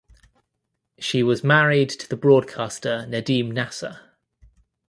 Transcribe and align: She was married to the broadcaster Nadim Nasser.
She 0.97 1.21
was 1.21 1.43
married 1.43 1.89
to 1.91 2.09
the 2.09 2.17
broadcaster 2.17 3.05
Nadim 3.07 3.51
Nasser. 3.51 3.99